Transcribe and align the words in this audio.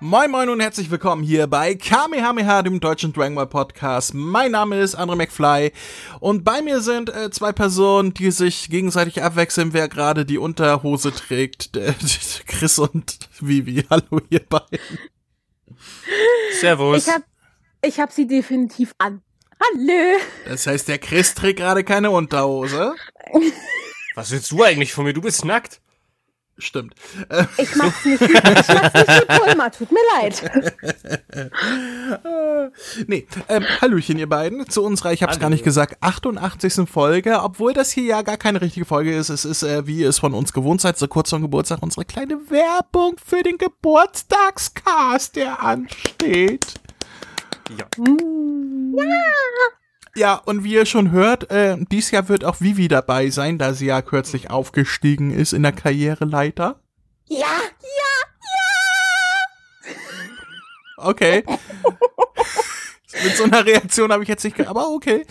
Moin 0.00 0.30
Moin 0.30 0.48
und 0.48 0.60
herzlich 0.60 0.90
willkommen 0.90 1.22
hier 1.22 1.46
bei 1.46 1.74
Kamehameha, 1.74 2.62
dem 2.62 2.80
deutschen 2.80 3.12
Dragon 3.12 3.34
Ball 3.34 3.46
Podcast. 3.46 4.12
Mein 4.12 4.50
Name 4.52 4.80
ist 4.80 4.94
Andre 4.94 5.16
McFly 5.16 5.72
und 6.20 6.44
bei 6.44 6.60
mir 6.62 6.80
sind 6.80 7.08
äh, 7.08 7.30
zwei 7.30 7.52
Personen, 7.52 8.12
die 8.12 8.30
sich 8.30 8.68
gegenseitig 8.68 9.22
abwechseln, 9.22 9.72
wer 9.72 9.88
gerade 9.88 10.26
die 10.26 10.38
Unterhose 10.38 11.12
trägt. 11.12 11.74
Der, 11.74 11.94
Chris 12.46 12.78
und 12.78 13.18
Vivi. 13.40 13.86
Hallo 13.88 14.20
ihr 14.30 14.44
beiden. 14.46 14.98
Servus. 16.60 17.06
Ich 17.06 17.14
hab, 17.14 17.22
ich 17.82 18.00
hab 18.00 18.12
sie 18.12 18.26
definitiv 18.26 18.94
an. 18.98 19.22
Hallo. 19.60 20.18
Das 20.46 20.66
heißt, 20.66 20.88
der 20.88 20.98
Chris 20.98 21.34
trägt 21.34 21.60
gerade 21.60 21.84
keine 21.84 22.10
Unterhose. 22.10 22.94
Was 24.14 24.30
willst 24.30 24.50
du 24.50 24.62
eigentlich 24.62 24.92
von 24.92 25.04
mir? 25.04 25.12
Du 25.12 25.20
bist 25.20 25.44
nackt. 25.44 25.80
Stimmt. 26.56 26.94
Ich 27.58 27.74
mach's 27.74 28.04
nicht, 28.04 28.22
ich 28.22 28.42
mach's 28.42 28.68
nicht 28.68 29.08
wie 29.08 29.38
Pulma, 29.38 29.70
tut 29.70 29.90
mir 29.90 30.00
leid. 30.20 30.42
Nee, 33.06 33.26
ähm, 33.48 33.64
Hallöchen 33.80 34.18
ihr 34.18 34.28
beiden. 34.28 34.68
Zu 34.68 34.84
unserer, 34.84 35.12
ich 35.12 35.22
hab's 35.22 35.38
gar 35.38 35.50
nicht 35.50 35.64
gesagt, 35.64 35.96
88. 36.00 36.88
Folge. 36.88 37.40
Obwohl 37.42 37.72
das 37.72 37.90
hier 37.90 38.04
ja 38.04 38.22
gar 38.22 38.36
keine 38.36 38.60
richtige 38.60 38.86
Folge 38.86 39.14
ist. 39.14 39.28
Es 39.28 39.44
ist, 39.44 39.62
äh, 39.62 39.86
wie 39.86 39.98
ihr 39.98 40.08
es 40.08 40.18
von 40.18 40.34
uns 40.34 40.52
gewohnt 40.52 40.80
seid, 40.80 40.98
so 40.98 41.08
kurz 41.08 41.30
vor 41.30 41.40
Geburtstag, 41.40 41.82
unsere 41.82 42.04
kleine 42.04 42.38
Werbung 42.50 43.16
für 43.24 43.42
den 43.42 43.58
Geburtstagscast, 43.58 45.36
der 45.36 45.62
ansteht. 45.62 46.74
Ja. 47.78 47.86
Ja, 47.96 49.14
und 50.44 50.62
wie 50.62 50.74
ihr 50.74 50.86
schon 50.86 51.10
hört, 51.10 51.50
äh, 51.50 51.76
dies 51.90 52.10
Jahr 52.12 52.28
wird 52.28 52.44
auch 52.44 52.60
Vivi 52.60 52.86
dabei 52.88 53.30
sein, 53.30 53.58
da 53.58 53.74
sie 53.74 53.86
ja 53.86 54.00
kürzlich 54.00 54.50
aufgestiegen 54.50 55.32
ist 55.32 55.52
in 55.52 55.62
der 55.62 55.72
Karriereleiter. 55.72 56.80
Ja, 57.26 57.46
Okay. 61.04 61.44
Mit 63.22 63.36
so 63.36 63.44
einer 63.44 63.64
Reaktion 63.64 64.12
habe 64.12 64.22
ich 64.22 64.28
jetzt 64.28 64.44
nicht, 64.44 64.66
aber 64.66 64.90
okay. 64.90 65.24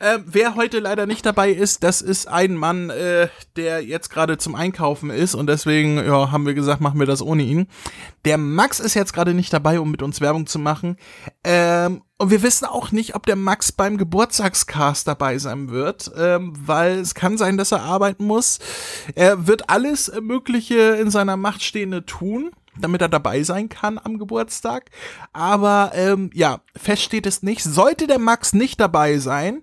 Ähm, 0.00 0.24
wer 0.26 0.54
heute 0.54 0.78
leider 0.78 1.06
nicht 1.06 1.26
dabei 1.26 1.50
ist, 1.50 1.82
das 1.82 2.02
ist 2.02 2.28
ein 2.28 2.54
Mann, 2.54 2.90
äh, 2.90 3.28
der 3.56 3.82
jetzt 3.82 4.10
gerade 4.10 4.38
zum 4.38 4.54
Einkaufen 4.54 5.10
ist 5.10 5.34
und 5.34 5.48
deswegen 5.48 5.96
ja, 5.96 6.30
haben 6.30 6.46
wir 6.46 6.54
gesagt, 6.54 6.80
machen 6.80 7.00
wir 7.00 7.06
das 7.06 7.22
ohne 7.22 7.42
ihn. 7.42 7.66
Der 8.24 8.38
Max 8.38 8.80
ist 8.80 8.94
jetzt 8.94 9.12
gerade 9.12 9.34
nicht 9.34 9.52
dabei, 9.52 9.80
um 9.80 9.90
mit 9.90 10.02
uns 10.02 10.20
Werbung 10.20 10.46
zu 10.46 10.58
machen. 10.58 10.96
Ähm, 11.42 12.02
und 12.18 12.30
wir 12.30 12.42
wissen 12.42 12.64
auch 12.64 12.92
nicht, 12.92 13.14
ob 13.14 13.26
der 13.26 13.36
Max 13.36 13.72
beim 13.72 13.98
Geburtstagscast 13.98 15.06
dabei 15.06 15.38
sein 15.38 15.70
wird, 15.70 16.10
ähm, 16.16 16.54
weil 16.56 16.98
es 16.98 17.14
kann 17.14 17.36
sein, 17.36 17.56
dass 17.58 17.72
er 17.72 17.82
arbeiten 17.82 18.24
muss. 18.24 18.58
Er 19.14 19.46
wird 19.46 19.68
alles 19.68 20.10
Mögliche 20.20 20.96
in 20.96 21.10
seiner 21.10 21.36
Macht 21.36 21.62
Stehende 21.62 22.06
tun 22.06 22.52
damit 22.80 23.00
er 23.00 23.08
dabei 23.08 23.42
sein 23.42 23.68
kann 23.68 23.98
am 24.02 24.18
Geburtstag. 24.18 24.90
Aber 25.32 25.92
ähm, 25.94 26.30
ja, 26.34 26.60
fest 26.76 27.02
steht 27.02 27.26
es 27.26 27.42
nicht. 27.42 27.62
Sollte 27.62 28.06
der 28.06 28.18
Max 28.18 28.52
nicht 28.52 28.80
dabei 28.80 29.18
sein, 29.18 29.62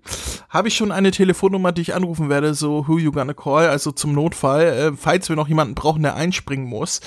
habe 0.50 0.68
ich 0.68 0.76
schon 0.76 0.92
eine 0.92 1.12
Telefonnummer, 1.12 1.72
die 1.72 1.82
ich 1.82 1.96
anrufen 1.96 2.30
werde, 2.30 2.54
so 2.54 2.88
who 2.88 2.98
you 2.98 3.12
gonna 3.12 3.34
call, 3.34 3.68
also 3.68 3.92
zum 3.92 4.14
Notfall, 4.14 4.64
äh, 4.64 4.92
falls 4.98 5.30
wir 5.30 5.36
noch 5.36 5.48
jemanden 5.48 5.76
brauchen, 5.76 6.04
der 6.04 6.16
einspringen 6.16 6.68
muss. 6.68 7.02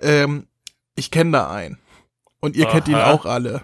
Ähm, 0.00 0.46
ich 0.96 1.10
kenne 1.10 1.32
da 1.32 1.50
einen. 1.50 1.78
Und 2.40 2.56
ihr 2.56 2.66
kennt 2.66 2.88
ihn 2.88 2.96
Aha. 2.96 3.12
auch 3.12 3.24
alle. 3.24 3.62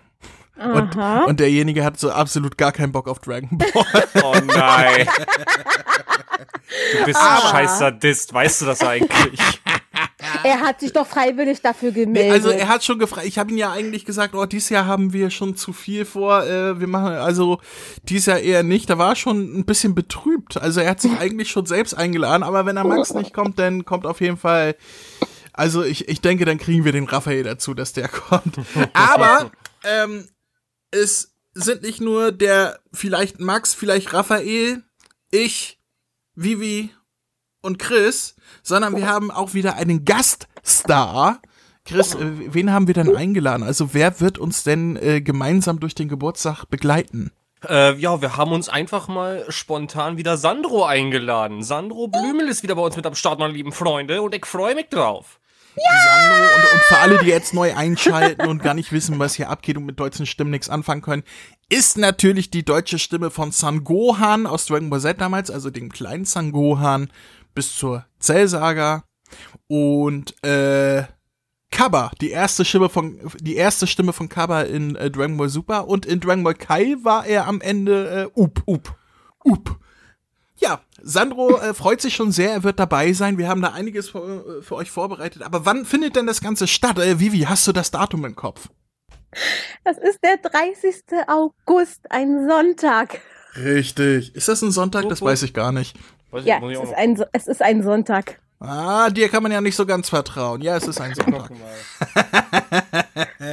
Und, 0.56 0.96
Aha. 0.96 1.24
und 1.24 1.40
derjenige 1.40 1.84
hat 1.84 1.98
so 1.98 2.10
absolut 2.10 2.58
gar 2.58 2.72
keinen 2.72 2.92
Bock 2.92 3.08
auf 3.08 3.18
Dragon 3.20 3.58
Ball. 3.58 3.68
Oh 4.22 4.34
nein. 4.46 5.08
Du 6.98 7.04
bist 7.04 7.20
ein 7.20 7.50
scheiß 7.50 7.78
Sadist, 7.78 8.32
weißt 8.32 8.60
du 8.60 8.66
das 8.66 8.82
eigentlich? 8.82 9.60
Er 10.44 10.60
hat 10.60 10.81
sich 10.81 10.93
doch 10.93 11.06
freiwillig 11.06 11.60
dafür 11.62 11.91
Nee, 11.91 12.04
gemeldet. 12.04 12.32
also 12.32 12.50
er 12.50 12.69
hat 12.69 12.84
schon 12.84 12.99
gefragt, 12.99 13.26
ich 13.26 13.38
habe 13.38 13.50
ihn 13.50 13.59
ja 13.59 13.72
eigentlich 13.72 14.04
gesagt, 14.04 14.34
oh, 14.34 14.47
dieses 14.47 14.69
Jahr 14.69 14.87
haben 14.87 15.12
wir 15.12 15.31
schon 15.31 15.56
zu 15.56 15.72
viel 15.72 16.04
vor, 16.04 16.44
äh, 16.44 16.78
wir 16.81 16.87
machen, 16.87 17.12
also 17.15 17.60
dieses 18.04 18.26
Jahr 18.26 18.38
eher 18.41 18.62
nicht, 18.62 18.91
da 18.91 18.98
war 18.98 19.10
er 19.10 19.16
schon 19.16 19.59
ein 19.59 19.65
bisschen 19.65 19.94
betrübt, 19.94 20.56
also 20.56 20.81
er 20.81 20.91
hat 20.91 21.00
sich 21.00 21.12
eigentlich 21.21 21.50
schon 21.50 21.66
selbst 21.66 21.94
eingeladen, 21.94 22.43
aber 22.43 22.66
wenn 22.66 22.77
der 22.77 22.84
Max 22.84 23.15
nicht 23.15 23.32
kommt, 23.32 23.59
dann 23.59 23.84
kommt 23.84 24.06
auf 24.06 24.21
jeden 24.21 24.37
Fall, 24.37 24.75
also 25.53 25.82
ich, 25.82 26.09
ich 26.09 26.21
denke, 26.21 26.44
dann 26.44 26.59
kriegen 26.59 26.84
wir 26.84 26.93
den 26.93 27.04
Raphael 27.09 27.43
dazu, 27.43 27.75
dass 27.75 27.93
der 27.93 28.09
kommt. 28.09 28.56
Aber 28.93 29.50
ähm, 29.84 30.28
es 30.93 31.34
sind 31.53 31.82
nicht 31.82 32.00
nur 32.00 32.31
der, 32.31 32.78
vielleicht 32.93 33.41
Max, 33.41 33.75
vielleicht 33.75 34.12
Raphael, 34.12 34.84
ich, 35.32 35.81
Vivi 36.37 36.91
und 37.62 37.78
Chris, 37.78 38.36
sondern 38.62 38.96
wir 38.96 39.06
haben 39.08 39.30
auch 39.30 39.54
wieder 39.54 39.76
einen 39.76 40.04
Gaststar. 40.04 41.41
Chris, 41.84 42.14
äh, 42.14 42.54
wen 42.54 42.72
haben 42.72 42.86
wir 42.86 42.94
denn 42.94 43.16
eingeladen? 43.16 43.62
Also 43.62 43.94
wer 43.94 44.20
wird 44.20 44.38
uns 44.38 44.62
denn 44.62 44.96
äh, 44.96 45.20
gemeinsam 45.20 45.80
durch 45.80 45.94
den 45.94 46.08
Geburtstag 46.08 46.66
begleiten? 46.66 47.32
Äh, 47.66 47.94
ja, 47.97 48.20
wir 48.20 48.36
haben 48.36 48.52
uns 48.52 48.68
einfach 48.68 49.08
mal 49.08 49.44
spontan 49.48 50.16
wieder 50.16 50.36
Sandro 50.36 50.84
eingeladen. 50.84 51.62
Sandro 51.62 52.06
Blümel 52.06 52.48
ist 52.48 52.62
wieder 52.62 52.76
bei 52.76 52.82
uns 52.82 52.97
mit 52.97 53.06
am 53.06 53.14
Start, 53.14 53.38
meine 53.38 53.52
lieben 53.52 53.72
Freunde, 53.72 54.22
und 54.22 54.34
ich 54.34 54.47
freue 54.47 54.74
mich 54.74 54.88
drauf. 54.88 55.41
Sandro 55.74 56.42
und, 56.42 56.72
und 56.74 56.82
für 56.82 56.98
alle, 56.98 57.18
die 57.18 57.26
jetzt 57.26 57.54
neu 57.54 57.74
einschalten 57.74 58.47
und 58.47 58.62
gar 58.62 58.74
nicht 58.74 58.92
wissen, 58.92 59.18
was 59.18 59.34
hier 59.34 59.48
abgeht 59.48 59.76
und 59.76 59.86
mit 59.86 59.98
deutschen 59.98 60.26
Stimmen 60.26 60.50
nichts 60.50 60.68
anfangen 60.68 61.02
können, 61.02 61.22
ist 61.68 61.98
natürlich 61.98 62.50
die 62.50 62.64
deutsche 62.64 62.98
Stimme 62.98 63.30
von 63.30 63.52
San 63.52 63.84
Gohan 63.84 64.47
aus 64.47 64.66
Dragon 64.66 64.91
Ball 64.91 65.00
Z 65.00 65.20
damals, 65.20 65.50
also 65.50 65.70
dem 65.70 65.91
kleinen 65.91 66.24
San 66.24 66.52
Gohan 66.52 67.10
bis 67.58 67.74
zur 67.74 68.04
Zellsaga 68.20 69.02
und 69.66 70.32
äh 70.44 71.02
Kaba, 71.72 72.12
die 72.20 72.30
erste 72.30 72.64
Stimme 72.64 72.88
von 72.88 73.19
die 73.41 73.56
erste 73.56 73.88
Stimme 73.88 74.12
von 74.12 74.28
Kaba 74.28 74.62
in 74.62 74.94
äh, 74.94 75.10
Dragon 75.10 75.36
Ball 75.36 75.48
Super 75.48 75.88
und 75.88 76.06
in 76.06 76.20
Dragon 76.20 76.44
Ball 76.44 76.54
Kai 76.54 76.94
war 77.02 77.26
er 77.26 77.48
am 77.48 77.60
Ende 77.60 78.30
äh, 78.36 78.41
Up, 78.41 78.62
Up, 78.68 78.97
Up. 79.44 79.76
Ja, 80.54 80.82
Sandro 81.02 81.58
äh, 81.58 81.74
freut 81.74 82.00
sich 82.00 82.14
schon 82.14 82.30
sehr, 82.30 82.52
er 82.52 82.62
wird 82.62 82.78
dabei 82.78 83.12
sein. 83.12 83.38
Wir 83.38 83.48
haben 83.48 83.60
da 83.60 83.72
einiges 83.72 84.10
für, 84.10 84.62
für 84.62 84.76
euch 84.76 84.92
vorbereitet. 84.92 85.42
Aber 85.42 85.66
wann 85.66 85.84
findet 85.84 86.14
denn 86.14 86.26
das 86.26 86.41
Ganze 86.41 86.68
statt? 86.68 87.00
Äh, 87.00 87.18
Vivi, 87.18 87.41
hast 87.41 87.66
du 87.66 87.72
das 87.72 87.91
Datum 87.91 88.24
im 88.24 88.36
Kopf? 88.36 88.68
das 89.84 89.98
ist 89.98 90.20
der 90.22 90.36
30. 90.36 91.02
August, 91.26 92.08
ein 92.10 92.48
Sonntag. 92.48 93.20
Richtig. 93.56 94.34
Ist 94.36 94.47
das 94.47 94.62
ein 94.62 94.70
Sonntag? 94.70 95.08
Das 95.08 95.20
weiß 95.20 95.42
ich 95.42 95.54
gar 95.54 95.72
nicht. 95.72 95.97
Weiß 96.31 96.43
ich, 96.43 96.49
Ja, 96.49 96.61
muss 96.61 96.72
ich 96.72 96.77
es 96.78 96.83
auch 96.84 96.91
ist, 96.91 96.97
ein, 96.97 97.25
es 97.33 97.47
ist 97.47 97.63
ein 97.63 97.83
Sonntag. 97.83 98.41
Ah, 98.60 99.09
dir 99.10 99.28
kann 99.28 99.42
man 99.42 99.53
ja 99.53 99.60
nicht 99.60 99.77
so 99.77 99.86
ganz 99.86 100.09
vertrauen. 100.09 100.60
Ja, 100.63 100.77
es 100.77 100.86
ist 100.86 101.01
ein 101.01 101.15
Sonntag. 101.15 101.51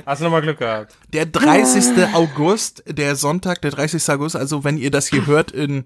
Hast 0.06 0.20
du 0.20 0.26
nochmal 0.26 0.42
Glück 0.42 0.58
gehabt? 0.58 0.96
Der 1.14 1.28
30. 1.28 2.14
August, 2.14 2.84
der 2.88 3.16
Sonntag, 3.16 3.62
der 3.62 3.72
30. 3.72 4.10
August, 4.10 4.36
also 4.36 4.64
wenn 4.64 4.78
ihr 4.78 4.90
das 4.90 5.08
hier 5.08 5.28
hört 5.28 5.52
in 5.52 5.86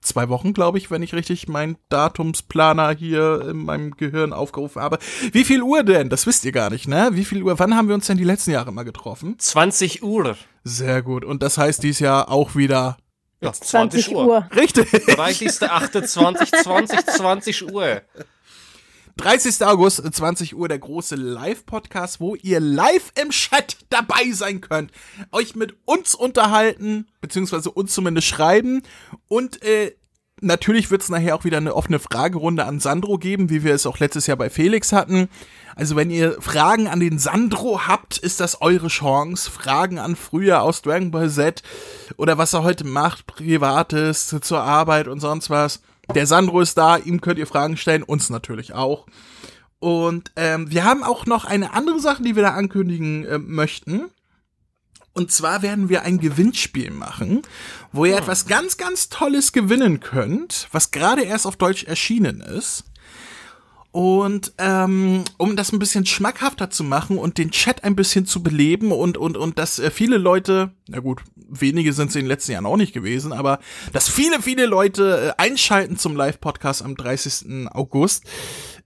zwei 0.00 0.28
Wochen, 0.28 0.52
glaube 0.52 0.78
ich, 0.78 0.90
wenn 0.90 1.02
ich 1.02 1.14
richtig 1.14 1.48
meinen 1.48 1.76
Datumsplaner 1.88 2.90
hier 2.90 3.48
in 3.50 3.58
meinem 3.58 3.96
Gehirn 3.96 4.32
aufgerufen 4.32 4.82
habe. 4.82 4.98
Wie 5.32 5.44
viel 5.44 5.62
Uhr 5.62 5.82
denn? 5.84 6.08
Das 6.08 6.26
wisst 6.26 6.44
ihr 6.44 6.52
gar 6.52 6.70
nicht, 6.70 6.88
ne? 6.88 7.10
Wie 7.12 7.24
viel 7.24 7.42
Uhr? 7.42 7.58
Wann 7.58 7.76
haben 7.76 7.88
wir 7.88 7.94
uns 7.94 8.06
denn 8.06 8.18
die 8.18 8.24
letzten 8.24 8.50
Jahre 8.50 8.72
mal 8.72 8.82
getroffen? 8.84 9.36
20 9.38 10.02
Uhr. 10.02 10.36
Sehr 10.64 11.02
gut. 11.02 11.24
Und 11.24 11.42
das 11.42 11.58
heißt 11.58 11.82
dies 11.82 11.98
Jahr 12.00 12.30
auch 12.30 12.54
wieder 12.54 12.96
Ja, 13.42 13.52
20 13.52 14.14
Uhr. 14.14 14.48
richtig. 14.54 14.88
30.08.20, 14.92 16.62
20, 16.62 17.06
20 17.06 17.72
Uhr. 17.72 18.02
30. 19.16 19.66
August, 19.66 20.02
20 20.10 20.54
Uhr, 20.54 20.68
der 20.68 20.78
große 20.78 21.16
Live-Podcast, 21.16 22.20
wo 22.20 22.34
ihr 22.36 22.60
live 22.60 23.12
im 23.20 23.30
Chat 23.30 23.76
dabei 23.90 24.30
sein 24.32 24.60
könnt, 24.60 24.90
euch 25.32 25.54
mit 25.54 25.74
uns 25.84 26.14
unterhalten, 26.14 27.08
beziehungsweise 27.20 27.70
uns 27.70 27.92
zumindest 27.92 28.28
schreiben 28.28 28.82
und 29.28 29.62
äh, 29.62 29.92
natürlich 30.42 30.90
wird's 30.90 31.08
nachher 31.08 31.34
auch 31.34 31.44
wieder 31.44 31.56
eine 31.56 31.74
offene 31.74 31.98
Fragerunde 31.98 32.64
an 32.64 32.80
Sandro 32.80 33.18
geben, 33.18 33.50
wie 33.50 33.64
wir 33.64 33.74
es 33.74 33.86
auch 33.86 33.98
letztes 33.98 34.26
Jahr 34.26 34.36
bei 34.36 34.50
Felix 34.50 34.92
hatten. 34.92 35.28
Also 35.74 35.96
wenn 35.96 36.10
ihr 36.10 36.40
Fragen 36.40 36.88
an 36.88 37.00
den 37.00 37.18
Sandro 37.18 37.86
habt, 37.86 38.18
ist 38.18 38.40
das 38.40 38.60
eure 38.60 38.88
Chance. 38.88 39.50
Fragen 39.50 39.98
an 39.98 40.16
früher 40.16 40.62
aus 40.62 40.82
Dragon 40.82 41.10
Ball 41.10 41.30
Z 41.30 41.62
oder 42.16 42.38
was 42.38 42.52
er 42.52 42.62
heute 42.62 42.84
macht, 42.84 43.26
Privates, 43.26 44.36
zur 44.40 44.62
Arbeit 44.62 45.08
und 45.08 45.20
sonst 45.20 45.48
was. 45.48 45.80
Der 46.14 46.26
Sandro 46.26 46.60
ist 46.60 46.76
da, 46.76 46.96
ihm 46.96 47.20
könnt 47.20 47.38
ihr 47.38 47.46
Fragen 47.46 47.76
stellen, 47.76 48.02
uns 48.02 48.28
natürlich 48.28 48.74
auch. 48.74 49.06
Und 49.78 50.30
ähm, 50.36 50.70
wir 50.70 50.84
haben 50.84 51.02
auch 51.02 51.26
noch 51.26 51.44
eine 51.44 51.72
andere 51.72 52.00
Sache, 52.00 52.22
die 52.22 52.36
wir 52.36 52.42
da 52.42 52.50
ankündigen 52.50 53.24
äh, 53.24 53.38
möchten. 53.38 54.10
Und 55.14 55.30
zwar 55.30 55.62
werden 55.62 55.88
wir 55.88 56.02
ein 56.02 56.18
Gewinnspiel 56.18 56.90
machen, 56.90 57.42
wo 57.92 58.06
ihr 58.06 58.16
etwas 58.16 58.46
ganz, 58.46 58.78
ganz 58.78 59.10
Tolles 59.10 59.52
gewinnen 59.52 60.00
könnt, 60.00 60.68
was 60.72 60.90
gerade 60.90 61.22
erst 61.22 61.46
auf 61.46 61.56
Deutsch 61.56 61.84
erschienen 61.84 62.40
ist. 62.40 62.84
Und 63.92 64.54
ähm, 64.56 65.24
um 65.36 65.54
das 65.54 65.70
ein 65.70 65.78
bisschen 65.78 66.06
schmackhafter 66.06 66.70
zu 66.70 66.82
machen 66.82 67.18
und 67.18 67.36
den 67.36 67.50
Chat 67.50 67.84
ein 67.84 67.94
bisschen 67.94 68.24
zu 68.24 68.42
beleben 68.42 68.90
und 68.90 69.18
und 69.18 69.36
und 69.36 69.58
dass 69.58 69.78
äh, 69.78 69.90
viele 69.90 70.16
Leute, 70.16 70.72
na 70.88 71.00
gut, 71.00 71.20
wenige 71.36 71.92
sind 71.92 72.08
es 72.08 72.14
in 72.14 72.22
den 72.22 72.28
letzten 72.28 72.52
Jahren 72.52 72.64
auch 72.64 72.78
nicht 72.78 72.94
gewesen, 72.94 73.34
aber 73.34 73.58
dass 73.92 74.08
viele 74.08 74.40
viele 74.40 74.64
Leute 74.64 75.34
äh, 75.38 75.42
einschalten 75.42 75.98
zum 75.98 76.16
Live-Podcast 76.16 76.82
am 76.82 76.96
30. 76.96 77.68
August. 77.70 78.24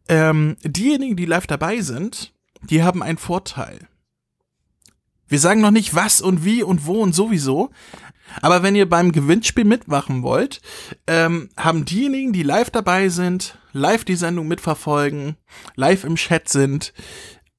Ähm, 0.09 0.57
diejenigen, 0.65 1.15
die 1.15 1.27
live 1.27 1.47
dabei 1.47 1.83
sind, 1.83 2.33
die 2.69 2.83
haben 2.83 3.01
einen 3.01 3.19
Vorteil. 3.19 3.87
Wir 5.29 5.39
sagen 5.39 5.61
noch 5.61 5.71
nicht 5.71 5.95
was 5.95 6.21
und 6.21 6.45
wie 6.45 6.63
und 6.63 6.87
wo 6.87 7.03
und 7.03 7.15
sowieso. 7.15 7.71
Aber 8.43 8.63
wenn 8.63 8.75
ihr 8.75 8.89
beim 8.89 9.13
Gewinnspiel 9.13 9.65
mitmachen 9.65 10.23
wollt, 10.23 10.61
ähm, 11.07 11.49
haben 11.57 11.85
diejenigen, 11.85 12.33
die 12.33 12.43
live 12.43 12.71
dabei 12.71 13.09
sind, 13.09 13.59
live 13.73 14.05
die 14.05 14.17
Sendung 14.17 14.49
mitverfolgen, 14.49 15.37
live 15.75 16.05
im 16.05 16.17
Chat 16.17 16.49
sind, 16.49 16.93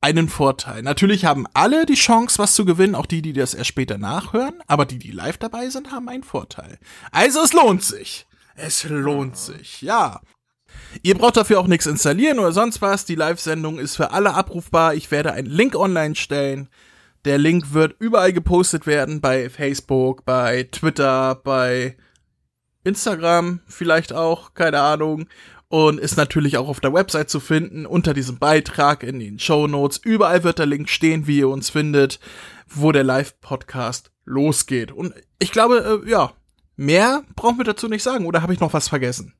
einen 0.02 0.30
Vorteil. 0.30 0.84
Natürlich 0.84 1.26
haben 1.26 1.48
alle 1.54 1.86
die 1.86 1.96
Chance, 1.96 2.38
was 2.38 2.54
zu 2.54 2.66
gewinnen, 2.66 2.96
auch 2.96 3.06
die, 3.06 3.22
die 3.22 3.34
das 3.34 3.54
erst 3.54 3.70
später 3.70 3.98
nachhören, 3.98 4.62
aber 4.68 4.86
die, 4.86 5.00
die 5.00 5.12
live 5.12 5.38
dabei 5.38 5.70
sind, 5.70 5.92
haben 5.92 6.08
einen 6.10 6.24
Vorteil. 6.24 6.78
Also 7.12 7.42
es 7.42 7.54
lohnt 7.54 7.84
sich. 7.84 8.28
Es 8.56 8.84
lohnt 8.84 9.38
sich, 9.38 9.82
ja. 9.82 10.22
Ihr 11.04 11.18
braucht 11.18 11.38
dafür 11.38 11.60
auch 11.60 11.68
nichts 11.68 11.86
installieren 11.86 12.40
oder 12.40 12.52
sonst 12.52 12.82
was. 12.82 13.06
Die 13.06 13.16
Live-Sendung 13.16 13.78
ist 13.80 13.96
für 13.96 14.12
alle 14.12 14.34
abrufbar. 14.34 14.96
Ich 14.96 15.12
werde 15.12 15.34
einen 15.34 15.48
Link 15.48 15.76
online 15.76 16.16
stellen. 16.16 16.70
Der 17.26 17.38
Link 17.38 17.74
wird 17.74 17.96
überall 18.00 18.34
gepostet 18.34 18.88
werden, 18.88 19.22
bei 19.22 19.50
Facebook, 19.50 20.24
bei 20.26 20.64
Twitter, 20.72 21.36
bei 21.36 21.98
Instagram 22.84 23.60
vielleicht 23.68 24.14
auch, 24.14 24.54
keine 24.54 24.80
Ahnung. 24.80 25.28
Und 25.70 26.00
ist 26.00 26.16
natürlich 26.16 26.58
auch 26.58 26.70
auf 26.70 26.80
der 26.80 26.94
Website 26.94 27.30
zu 27.30 27.42
finden, 27.42 27.86
unter 27.86 28.14
diesem 28.14 28.38
Beitrag, 28.38 29.04
in 29.04 29.20
den 29.20 29.38
Show 29.38 29.68
Notes. 29.68 29.98
Überall 29.98 30.46
wird 30.46 30.60
der 30.60 30.66
Link 30.66 30.88
stehen, 30.88 31.28
wie 31.28 31.40
ihr 31.40 31.50
uns 31.50 31.70
findet, 31.70 32.22
wo 32.70 32.94
der 32.94 33.04
Live-Podcast 33.04 34.12
losgeht. 34.24 34.94
Und 34.94 35.14
ich 35.40 35.52
glaube, 35.52 36.02
äh, 36.06 36.10
ja, 36.10 36.32
mehr 36.78 37.24
brauchen 37.36 37.58
wir 37.58 37.66
dazu 37.66 37.90
nicht 37.90 38.04
sagen. 38.04 38.26
Oder 38.26 38.42
habe 38.42 38.54
ich 38.54 38.62
noch 38.62 38.72
was 38.72 38.88
vergessen? 38.88 39.34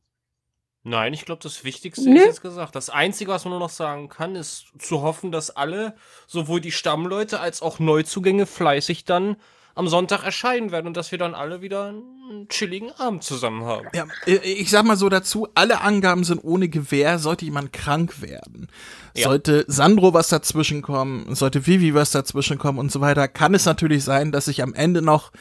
Nein, 0.88 1.14
ich 1.14 1.26
glaube, 1.26 1.44
das 1.44 1.66
Wichtigste 1.66 2.10
Nö. 2.10 2.18
ist 2.18 2.26
jetzt 2.26 2.42
gesagt. 2.42 2.74
Das 2.74 2.90
Einzige, 2.90 3.30
was 3.30 3.44
man 3.44 3.52
nur 3.52 3.60
noch 3.60 3.70
sagen 3.70 4.08
kann, 4.08 4.38
ist 4.38 4.68
zu 4.80 5.02
hoffen, 5.02 5.34
dass 5.34 5.50
alle, 5.50 5.96
sowohl 6.28 6.62
die 6.62 6.72
Stammleute 6.72 7.42
als 7.42 7.62
auch 7.62 7.80
Neuzugänge, 7.80 8.46
fleißig 8.46 9.04
dann 9.04 9.36
am 9.76 9.90
Sonntag 9.90 10.24
erscheinen 10.24 10.72
werden 10.72 10.88
und 10.88 10.96
dass 10.96 11.12
wir 11.12 11.20
dann 11.20 11.36
alle 11.36 11.62
wieder 11.62 11.90
einen 11.90 12.48
chilligen 12.48 12.90
Abend 12.94 13.24
zusammen 13.24 13.66
haben. 13.66 13.88
Ja, 13.94 14.06
äh, 14.26 14.38
ich 14.38 14.72
sag 14.72 14.86
mal 14.86 14.96
so 14.96 15.10
dazu, 15.10 15.50
alle 15.56 15.82
Angaben 15.82 16.24
sind 16.24 16.42
ohne 16.42 16.70
Gewähr, 16.70 17.20
sollte 17.20 17.44
jemand 17.44 17.74
krank 17.74 18.22
werden. 18.22 18.70
Ja. 19.14 19.28
Sollte 19.28 19.66
Sandro 19.68 20.14
was 20.14 20.30
dazwischen 20.30 20.82
kommen, 20.82 21.36
sollte 21.36 21.68
Vivi 21.68 21.94
was 21.96 22.12
dazwischen 22.12 22.58
kommen 22.58 22.80
und 22.80 22.94
so 22.94 23.02
weiter, 23.02 23.28
kann 23.28 23.54
es 23.54 23.66
natürlich 23.66 24.06
sein, 24.06 24.32
dass 24.32 24.46
sich 24.46 24.64
am 24.64 24.74
Ende 24.74 25.02
noch 25.02 25.34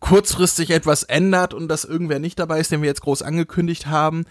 kurzfristig 0.00 0.70
etwas 0.70 1.02
ändert 1.02 1.52
und 1.52 1.68
dass 1.68 1.84
irgendwer 1.84 2.18
nicht 2.18 2.38
dabei 2.38 2.58
ist, 2.58 2.72
den 2.72 2.80
wir 2.80 2.88
jetzt 2.88 3.02
groß 3.02 3.22
angekündigt 3.22 3.86
haben. 3.86 4.24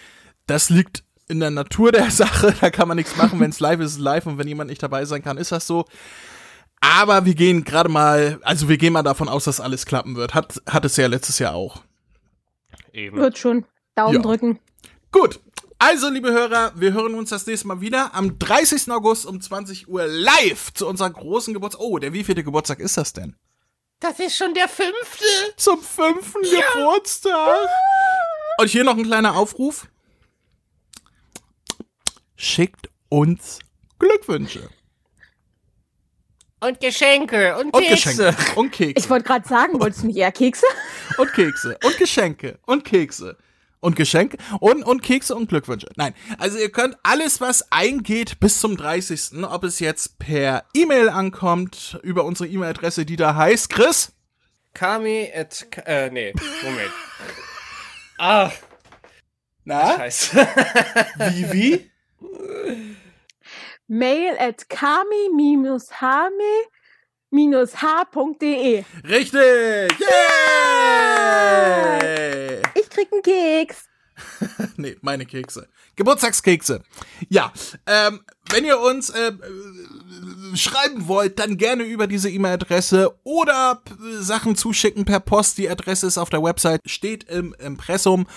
Das 0.48 0.70
liegt 0.70 1.04
in 1.28 1.40
der 1.40 1.52
Natur 1.52 1.92
der 1.92 2.12
Sache, 2.12 2.56
da 2.60 2.70
kann 2.70 2.88
man 2.88 2.98
nichts 2.98 3.16
machen, 3.16 3.40
wenn 3.40 3.50
es 3.52 3.60
live 3.60 3.80
ist, 3.80 3.86
ist 3.88 3.94
es 3.94 4.00
live 4.00 4.26
und 4.28 4.38
wenn 4.38 4.48
jemand 4.48 4.70
nicht 4.70 4.84
dabei 4.84 5.06
sein 5.06 5.24
kann, 5.24 5.38
ist 5.38 5.52
das 5.52 5.66
so. 5.68 5.86
Aber 6.82 7.26
wir 7.26 7.34
gehen 7.34 7.64
gerade 7.64 7.88
mal, 7.90 8.40
also 8.44 8.68
wir 8.68 8.78
gehen 8.78 8.92
mal 8.94 9.04
davon 9.04 9.30
aus, 9.30 9.46
dass 9.46 9.62
alles 9.62 9.86
klappen 9.86 10.16
wird. 10.18 10.34
Hat, 10.34 10.62
hat 10.68 10.84
es 10.84 10.98
ja 10.98 11.08
letztes 11.08 11.40
Jahr 11.40 11.56
auch. 11.56 11.82
Eben. 12.92 13.18
Wird 13.18 13.38
schon. 13.38 13.66
Daumen 13.96 14.16
Ja. 14.16 14.22
drücken. 14.22 14.60
Gut. 15.12 15.40
Also, 15.80 16.10
liebe 16.10 16.32
Hörer, 16.32 16.72
wir 16.76 16.94
hören 16.94 17.16
uns 17.16 17.30
das 17.30 17.46
nächste 17.46 17.68
Mal 17.68 17.82
wieder 17.82 18.14
am 18.14 18.38
30. 18.40 18.90
August 18.92 19.26
um 19.26 19.40
20 19.42 19.88
Uhr 19.90 20.06
live 20.08 20.74
zu 20.74 20.88
unserem 20.88 21.14
großen 21.14 21.54
Geburtstag. 21.54 21.82
Oh, 21.82 21.98
der 22.00 22.14
wievielte 22.14 22.44
Geburtstag 22.44 22.80
ist 22.80 22.98
das 22.98 23.14
denn? 23.14 23.36
Das 24.00 24.20
ist 24.20 24.36
schon 24.38 24.54
der 24.54 24.68
fünfte. 24.70 25.26
Zum 25.58 25.82
fünften 25.82 26.42
Geburtstag. 26.42 27.68
Und 28.60 28.68
hier 28.70 28.84
noch 28.84 28.98
ein 28.98 29.04
kleiner 29.04 29.36
Aufruf. 29.36 29.88
Schickt 32.44 32.90
uns 33.08 33.60
Glückwünsche. 34.00 34.70
Und 36.60 36.82
Geschenke 36.82 37.56
und, 37.58 37.74
Und 37.74 37.82
Kekse. 37.82 38.26
Geschenke. 38.34 38.60
Und 38.60 38.72
Kekse. 38.74 38.94
Ich 38.98 39.10
wollte 39.10 39.24
gerade 39.24 39.48
sagen, 39.48 39.80
wolltest 39.80 40.04
du 40.04 40.08
nicht 40.08 40.18
eher 40.18 40.34
Kekse? 40.34 40.66
und 41.18 41.32
Kekse 41.32 41.78
und 41.86 41.98
Geschenke 41.98 42.60
und 42.66 42.84
Kekse 42.84 43.38
und 43.80 43.96
Geschenke 43.96 44.36
und, 44.60 44.84
und 44.84 45.02
Kekse 45.02 45.36
und 45.36 45.48
Glückwünsche. 45.48 45.88
Nein, 45.96 46.14
also 46.38 46.58
ihr 46.58 46.70
könnt 46.70 46.98
alles, 47.04 47.40
was 47.40 47.72
eingeht 47.72 48.42
bis 48.42 48.60
zum 48.60 48.76
30., 48.76 49.42
ob 49.44 49.64
es 49.64 49.80
jetzt 49.80 50.20
per 50.20 50.66
E-Mail 50.74 51.08
ankommt, 51.08 51.98
über 52.04 52.26
unsere 52.26 52.50
E-Mail-Adresse, 52.50 53.06
die 53.06 53.16
da 53.16 53.36
heißt, 53.36 53.70
Chris, 53.70 54.12
Kami 54.74 55.32
at, 55.34 55.66
äh, 55.86 56.10
nee, 56.10 56.34
Moment. 56.62 56.92
ah, 58.18 58.52
na, 59.64 59.96
scheiße. 59.96 60.36
wie, 61.32 61.54
wie? 61.54 61.93
Mail 63.88 64.36
at 64.40 64.70
kami-hame-h.de. 64.70 65.94
Richtig! 69.04 70.00
Yay! 70.00 71.44
Ich 72.76 72.90
krieg 72.90 73.08
einen 73.12 73.22
Keks. 73.22 73.90
nee, 74.78 74.96
meine 75.02 75.26
Kekse. 75.26 75.68
Geburtstagskekse. 75.96 76.84
Ja, 77.30 77.52
ähm, 77.86 78.22
wenn 78.50 78.66
ihr 78.66 78.80
uns 78.80 79.10
äh, 79.10 79.32
schreiben 80.56 81.08
wollt, 81.08 81.40
dann 81.40 81.58
gerne 81.58 81.84
über 81.84 82.08
diese 82.08 82.30
E-Mail-Adresse 82.30 83.14
oder 83.24 83.82
p- 83.84 83.94
Sachen 84.20 84.56
zuschicken 84.56 85.06
per 85.06 85.20
Post. 85.20 85.58
Die 85.58 85.70
Adresse 85.70 86.08
ist 86.08 86.18
auf 86.18 86.30
der 86.30 86.44
Website, 86.44 86.82
steht 86.86 87.24
im 87.26 87.54
Impressum. 87.60 88.28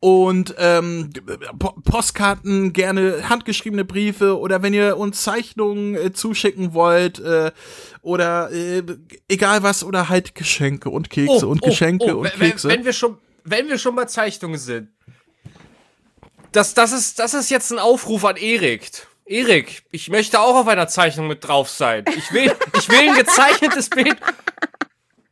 Und 0.00 0.54
ähm, 0.58 1.10
po 1.58 1.72
Postkarten, 1.84 2.72
gerne 2.72 3.28
handgeschriebene 3.28 3.84
Briefe 3.84 4.38
oder 4.38 4.62
wenn 4.62 4.74
ihr 4.74 4.96
uns 4.96 5.22
Zeichnungen 5.22 5.94
äh, 5.94 6.12
zuschicken 6.12 6.74
wollt 6.74 7.18
äh, 7.20 7.52
oder 8.02 8.50
äh, 8.52 8.82
egal 9.28 9.62
was 9.62 9.84
oder 9.84 10.08
halt 10.08 10.34
Geschenke 10.34 10.90
und 10.90 11.10
Kekse 11.10 11.46
und 11.46 11.62
Geschenke 11.62 12.16
und 12.16 12.26
Oh, 12.26 12.30
wenn, 12.38 12.50
Kekse. 12.50 12.68
Wenn 12.68 12.84
wir 12.84 12.92
schon, 12.92 13.18
wenn 13.44 13.68
wir 13.68 13.78
schon 13.78 13.94
bei 13.94 14.04
Zeichnungen 14.06 14.58
sind. 14.58 14.88
Das, 16.52 16.74
das 16.74 16.92
ist, 16.92 17.18
das 17.18 17.32
ist 17.32 17.50
jetzt 17.50 17.72
ein 17.72 17.78
Aufruf 17.78 18.24
an 18.24 18.36
Erik. 18.36 19.06
Erik, 19.32 19.84
ich 19.90 20.08
möchte 20.10 20.40
auch 20.40 20.54
auf 20.56 20.68
einer 20.68 20.88
Zeichnung 20.88 21.26
mit 21.26 21.46
drauf 21.46 21.68
sein. 21.70 22.04
Ich 22.16 22.32
will, 22.32 22.52
ich 22.76 22.88
will 22.88 23.08
ein 23.08 23.14
gezeichnetes 23.14 23.88
Bild 23.90 24.16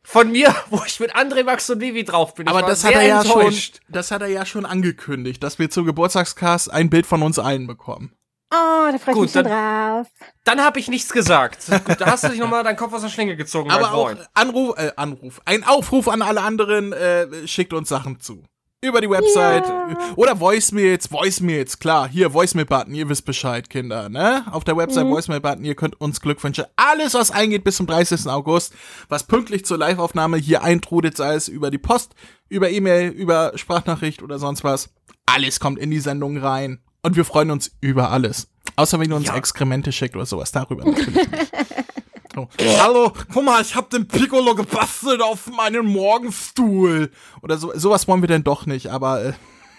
von 0.03 0.31
mir, 0.31 0.53
wo 0.69 0.81
ich 0.85 0.99
mit 0.99 1.15
André, 1.15 1.43
Max 1.43 1.69
und 1.69 1.79
Vivi 1.79 2.03
drauf 2.03 2.33
bin. 2.33 2.47
Aber 2.47 2.63
das 2.63 2.83
hat 2.83 2.93
er 2.93 3.03
ja 3.03 3.23
schon, 3.23 3.53
das 3.89 4.11
hat 4.11 4.21
er 4.21 4.27
ja 4.27 4.45
schon 4.45 4.65
angekündigt, 4.65 5.41
dass 5.43 5.59
wir 5.59 5.69
zum 5.69 5.85
Geburtstagscast 5.85 6.71
ein 6.71 6.89
Bild 6.89 7.05
von 7.05 7.21
uns 7.21 7.39
allen 7.39 7.67
bekommen. 7.67 8.13
Oh, 8.53 8.89
da 8.91 8.97
freue 8.97 9.13
ich 9.13 9.13
Gut, 9.13 9.21
mich 9.23 9.31
dann- 9.33 9.45
drauf. 9.45 10.07
Dann 10.43 10.59
habe 10.61 10.79
ich 10.79 10.89
nichts 10.89 11.13
gesagt. 11.13 11.67
Gut, 11.85 12.01
da 12.01 12.07
hast 12.07 12.23
du 12.25 12.29
dich 12.29 12.39
nochmal 12.39 12.63
deinen 12.65 12.75
Kopf 12.75 12.91
aus 12.93 13.01
der 13.01 13.09
Schlinge 13.09 13.37
gezogen, 13.37 13.69
mein 13.69 13.77
Aber 13.77 13.93
auch 13.93 14.07
Freund. 14.07 14.27
Anruf, 14.33 14.77
äh, 14.77 14.91
Anruf, 14.97 15.39
ein 15.45 15.63
Aufruf 15.63 16.07
an 16.09 16.21
alle 16.21 16.41
anderen, 16.41 16.91
äh, 16.91 17.47
schickt 17.47 17.71
uns 17.71 17.87
Sachen 17.87 18.19
zu. 18.19 18.43
Über 18.83 18.99
die 18.99 19.09
Website 19.11 19.63
Ja. 19.67 19.95
oder 20.15 20.39
Voicemails, 20.39 21.11
Voicemails, 21.11 21.77
klar, 21.77 22.09
hier 22.09 22.33
Voicemail-Button, 22.33 22.95
ihr 22.95 23.07
wisst 23.09 23.25
Bescheid, 23.25 23.69
Kinder, 23.69 24.09
ne? 24.09 24.43
Auf 24.51 24.63
der 24.63 24.75
Website 24.75 25.05
Voicemail-Button, 25.05 25.63
ihr 25.65 25.75
könnt 25.75 26.01
uns 26.01 26.19
Glückwünsche, 26.19 26.67
alles 26.77 27.13
was 27.13 27.29
eingeht 27.29 27.63
bis 27.63 27.75
zum 27.75 27.85
30. 27.85 28.25
August, 28.25 28.73
was 29.07 29.25
pünktlich 29.27 29.65
zur 29.65 29.77
Live-Aufnahme 29.77 30.37
hier 30.37 30.63
eintrudet, 30.63 31.15
sei 31.15 31.35
es 31.35 31.47
über 31.47 31.69
die 31.69 31.77
Post, 31.77 32.15
über 32.49 32.71
E-Mail, 32.71 33.09
über 33.11 33.51
Sprachnachricht 33.53 34.23
oder 34.23 34.39
sonst 34.39 34.63
was, 34.63 34.89
alles 35.27 35.59
kommt 35.59 35.77
in 35.77 35.91
die 35.91 35.99
Sendung 35.99 36.37
rein 36.39 36.79
und 37.03 37.15
wir 37.15 37.23
freuen 37.25 37.51
uns 37.51 37.69
über 37.81 38.09
alles. 38.09 38.47
Außer 38.77 38.99
wenn 38.99 39.11
ihr 39.11 39.15
uns 39.15 39.27
Ja. 39.27 39.35
Exkremente 39.35 39.91
schickt 39.91 40.15
oder 40.15 40.25
sowas, 40.25 40.51
darüber 40.51 40.85
natürlich 40.85 41.13
nicht. 41.29 41.51
So. 42.33 42.47
Hallo, 42.79 43.11
guck 43.33 43.43
mal, 43.43 43.61
ich 43.61 43.75
hab 43.75 43.89
den 43.89 44.07
Piccolo 44.07 44.55
gebastelt 44.55 45.21
auf 45.21 45.47
meinen 45.47 45.85
Morgenstuhl. 45.85 47.11
Oder 47.41 47.57
so, 47.57 47.73
sowas 47.75 48.07
wollen 48.07 48.21
wir 48.21 48.27
denn 48.27 48.43
doch 48.43 48.65
nicht, 48.65 48.87
aber 48.87 49.25
äh, 49.25 49.33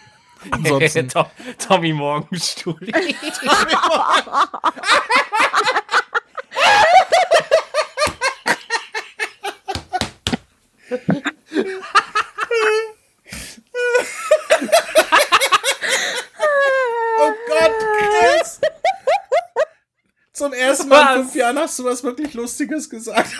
ansonsten. 0.50 1.08
Tom, 1.08 1.26
Tommy 1.58 1.94
Morgenstuhl. 1.94 2.76
Zum 20.42 20.52
ersten 20.54 20.88
Mal 20.88 20.98
in 20.98 21.06
Was? 21.06 21.16
fünf 21.18 21.34
Jahren 21.36 21.56
hast 21.56 21.78
du 21.78 21.84
was 21.84 22.02
wirklich 22.02 22.34
Lustiges 22.34 22.90
gesagt. 22.90 23.30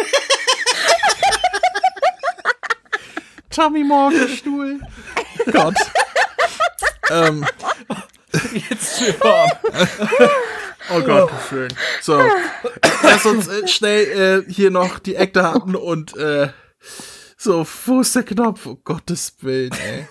Tommy 3.51 3.83
Morgenstuhl. 3.83 4.79
Gott. 5.51 5.75
ähm, 7.11 7.45
Jetzt 8.53 9.03
oh 10.91 11.01
Gott, 11.01 11.33
wie 11.33 11.49
schön. 11.49 11.75
So, 12.03 12.23
lass 13.03 13.27
uns 13.27 13.49
äh, 13.49 13.67
schnell 13.67 14.45
äh, 14.47 14.53
hier 14.53 14.71
noch 14.71 15.01
die 15.01 15.17
Eckdaten 15.17 15.75
und 15.75 16.17
äh, 16.17 16.51
so, 17.37 17.67
wo 17.87 18.03
ist 18.03 18.15
der 18.15 18.23
Knopf? 18.23 18.65
Oh 18.65 18.77
Gottes 18.77 19.35
Willen, 19.41 19.73
ey. 19.73 20.07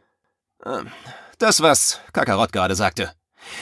Das, 1.37 1.61
was 1.61 2.01
Kakarott 2.11 2.51
gerade 2.51 2.73
sagte. 2.75 3.13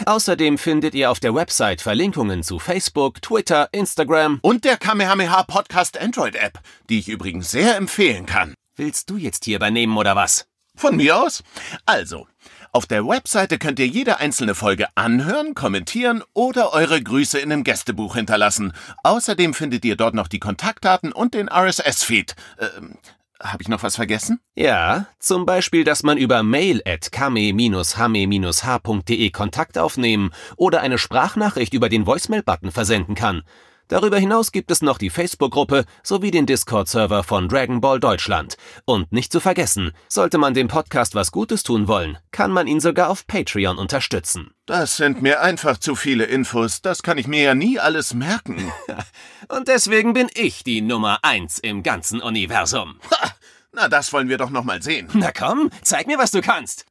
Außerdem 0.05 0.57
findet 0.57 0.95
ihr 0.95 1.11
auf 1.11 1.19
der 1.19 1.35
Website 1.35 1.81
Verlinkungen 1.81 2.43
zu 2.43 2.59
Facebook, 2.59 3.21
Twitter, 3.21 3.67
Instagram. 3.73 4.39
Und 4.41 4.63
der 4.63 4.77
Kamehameha 4.77 5.43
Podcast 5.43 5.99
Android 5.99 6.35
App, 6.35 6.61
die 6.89 6.99
ich 6.99 7.09
übrigens 7.09 7.51
sehr 7.51 7.75
empfehlen 7.75 8.25
kann. 8.25 8.53
Willst 8.77 9.09
du 9.09 9.17
jetzt 9.17 9.43
hier 9.45 9.57
übernehmen 9.57 9.97
oder 9.97 10.15
was? 10.15 10.47
Von 10.75 10.95
mir 10.95 11.17
aus? 11.17 11.43
Also, 11.85 12.27
auf 12.71 12.85
der 12.85 13.07
Webseite 13.07 13.57
könnt 13.57 13.79
ihr 13.79 13.87
jede 13.87 14.19
einzelne 14.19 14.55
Folge 14.55 14.87
anhören, 14.95 15.55
kommentieren 15.55 16.23
oder 16.33 16.73
eure 16.73 17.01
Grüße 17.01 17.39
in 17.39 17.51
einem 17.51 17.63
Gästebuch 17.63 18.15
hinterlassen. 18.15 18.73
Außerdem 19.03 19.53
findet 19.53 19.85
ihr 19.85 19.95
dort 19.95 20.15
noch 20.15 20.27
die 20.27 20.39
Kontaktdaten 20.39 21.11
und 21.11 21.33
den 21.33 21.49
RSS-Feed. 21.49 22.35
Ähm, 22.59 22.97
habe 23.41 23.61
ich 23.61 23.67
noch 23.67 23.83
was 23.83 23.95
vergessen? 23.95 24.39
Ja, 24.55 25.07
zum 25.19 25.45
Beispiel, 25.45 25.83
dass 25.83 26.03
man 26.03 26.17
über 26.17 26.43
mail 26.43 26.81
at 26.85 27.11
kame-hame-h.de 27.11 29.31
Kontakt 29.31 29.77
aufnehmen 29.77 30.31
oder 30.55 30.81
eine 30.81 30.97
Sprachnachricht 30.97 31.73
über 31.73 31.89
den 31.89 32.07
Voicemail-Button 32.07 32.71
versenden 32.71 33.15
kann. 33.15 33.43
Darüber 33.87 34.17
hinaus 34.17 34.51
gibt 34.51 34.69
es 34.69 34.81
noch 34.81 34.97
die 34.97 35.09
Facebook-Gruppe 35.09 35.85
sowie 36.03 36.31
den 36.31 36.45
Discord-Server 36.45 37.23
von 37.23 37.47
Dragon 37.47 37.79
Ball 37.79 37.99
Deutschland. 37.99 38.57
Und 38.85 39.11
nicht 39.13 39.31
zu 39.31 39.39
vergessen, 39.39 39.91
sollte 40.09 40.37
man 40.37 40.53
dem 40.53 40.67
Podcast 40.67 41.15
was 41.15 41.31
Gutes 41.31 41.63
tun 41.63 41.87
wollen, 41.87 42.17
kann 42.31 42.51
man 42.51 42.67
ihn 42.67 42.81
sogar 42.81 43.09
auf 43.09 43.25
Patreon 43.27 43.77
unterstützen. 43.77 44.51
Das 44.65 44.97
sind 44.97 45.21
mir 45.21 45.41
einfach 45.41 45.77
zu 45.77 45.95
viele 45.95 46.25
Infos. 46.25 46.81
Das 46.81 47.01
kann 47.01 47.17
ich 47.17 47.27
mir 47.27 47.41
ja 47.41 47.55
nie 47.55 47.79
alles 47.79 48.13
merken. 48.13 48.71
Und 49.47 49.69
deswegen 49.69 50.13
bin 50.13 50.27
ich 50.33 50.65
die 50.65 50.81
Nummer 50.81 51.19
eins 51.21 51.57
im 51.59 51.83
ganzen 51.83 52.21
Universum. 52.21 52.99
Ha, 53.11 53.31
na, 53.71 53.87
das 53.87 54.11
wollen 54.11 54.27
wir 54.27 54.37
doch 54.37 54.49
noch 54.49 54.65
mal 54.65 54.81
sehen. 54.81 55.07
Na 55.13 55.31
komm, 55.31 55.69
zeig 55.81 56.07
mir, 56.07 56.17
was 56.17 56.31
du 56.31 56.41
kannst. 56.41 56.85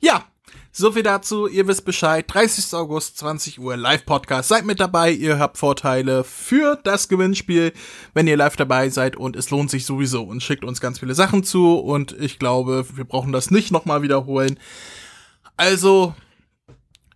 Ja, 0.00 0.24
so 0.70 0.92
viel 0.92 1.02
dazu. 1.02 1.46
Ihr 1.46 1.66
wisst 1.66 1.84
Bescheid. 1.84 2.26
30. 2.28 2.74
August, 2.74 3.16
20 3.18 3.60
Uhr, 3.60 3.76
Live-Podcast. 3.76 4.48
Seid 4.48 4.66
mit 4.66 4.80
dabei. 4.80 5.12
Ihr 5.12 5.38
habt 5.38 5.56
Vorteile 5.56 6.24
für 6.24 6.76
das 6.82 7.08
Gewinnspiel, 7.08 7.72
wenn 8.12 8.26
ihr 8.26 8.36
live 8.36 8.56
dabei 8.56 8.88
seid. 8.90 9.16
Und 9.16 9.36
es 9.36 9.50
lohnt 9.50 9.70
sich 9.70 9.86
sowieso. 9.86 10.24
Und 10.24 10.42
schickt 10.42 10.64
uns 10.64 10.80
ganz 10.80 10.98
viele 10.98 11.14
Sachen 11.14 11.44
zu. 11.44 11.78
Und 11.78 12.12
ich 12.20 12.38
glaube, 12.38 12.84
wir 12.96 13.04
brauchen 13.04 13.32
das 13.32 13.50
nicht 13.50 13.70
nochmal 13.70 14.02
wiederholen. 14.02 14.58
Also, 15.56 16.14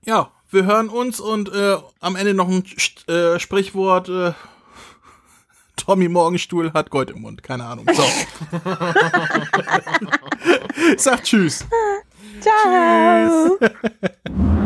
ja, 0.04 0.30
wir 0.50 0.64
hören 0.64 0.88
uns. 0.88 1.20
Und 1.20 1.52
äh, 1.52 1.76
am 2.00 2.16
Ende 2.16 2.34
noch 2.34 2.48
ein 2.48 2.64
äh, 3.08 3.38
Sprichwort. 3.38 4.08
Äh, 4.08 4.32
Tommy 5.78 6.08
Morgenstuhl 6.08 6.72
hat 6.72 6.90
Gold 6.90 7.10
im 7.10 7.22
Mund. 7.22 7.42
Keine 7.42 7.64
Ahnung. 7.64 7.86
So. 7.92 8.02
Sagt 10.96 11.24
Tschüss. 11.24 11.66
Ciao. 12.40 13.58
Tschüss. 13.58 13.70